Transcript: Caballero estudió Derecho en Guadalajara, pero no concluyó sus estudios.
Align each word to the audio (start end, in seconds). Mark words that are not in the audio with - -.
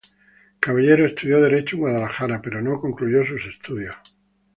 Caballero 0.59 1.05
estudió 1.05 1.39
Derecho 1.39 1.75
en 1.75 1.81
Guadalajara, 1.83 2.41
pero 2.41 2.59
no 2.59 2.81
concluyó 2.81 3.23
sus 3.23 3.45
estudios. 3.45 3.95